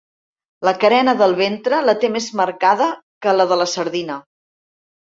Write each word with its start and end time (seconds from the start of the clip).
La 0.67 0.71
carena 0.83 1.13
del 1.19 1.35
ventre 1.41 1.83
la 1.91 1.95
té 2.05 2.11
més 2.17 2.31
marcada 2.41 2.91
que 3.27 3.39
la 3.39 3.49
de 3.55 3.63
la 3.65 3.71
sardina. 3.79 4.21